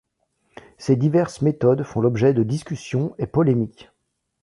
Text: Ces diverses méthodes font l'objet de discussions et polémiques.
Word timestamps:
Ces 0.79 0.95
diverses 0.95 1.43
méthodes 1.43 1.83
font 1.83 2.01
l'objet 2.01 2.33
de 2.33 2.41
discussions 2.41 3.13
et 3.19 3.27
polémiques. 3.27 3.91